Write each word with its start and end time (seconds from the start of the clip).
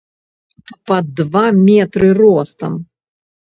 Пад 0.91 1.05
два 1.19 1.45
метры 1.69 2.11
ростам. 2.23 2.73